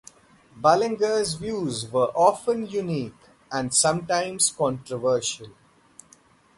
Bullinger's 0.59 1.35
views 1.35 1.87
were 1.91 2.07
often 2.15 2.65
unique, 2.65 3.13
and 3.51 3.71
sometimes 3.71 4.51
controversial. 4.51 5.49